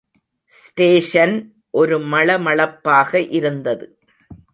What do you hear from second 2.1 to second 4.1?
மள மளப்பாக இருந்தது.